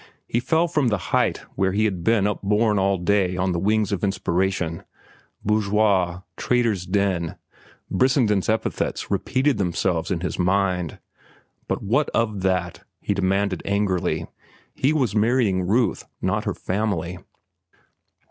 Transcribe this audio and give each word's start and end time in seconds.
He 0.25 0.39
fell 0.39 0.67
from 0.67 0.87
the 0.87 0.97
height 1.13 1.43
where 1.53 1.73
he 1.73 1.85
had 1.85 2.03
been 2.03 2.25
up 2.25 2.41
borne 2.41 2.79
all 2.79 2.97
day 2.97 3.37
on 3.37 3.51
the 3.51 3.59
wings 3.59 3.91
of 3.91 4.03
inspiration. 4.03 4.81
"Bourgeois," 5.45 6.21
"trader's 6.37 6.87
den"—Brissenden's 6.87 8.49
epithets 8.49 9.11
repeated 9.11 9.59
themselves 9.59 10.09
in 10.09 10.21
his 10.21 10.39
mind. 10.39 10.97
But 11.67 11.83
what 11.83 12.09
of 12.15 12.41
that? 12.41 12.83
he 12.99 13.13
demanded 13.13 13.61
angrily. 13.63 14.25
He 14.73 14.91
was 14.91 15.13
marrying 15.15 15.67
Ruth, 15.67 16.03
not 16.19 16.45
her 16.45 16.55
family. 16.55 17.19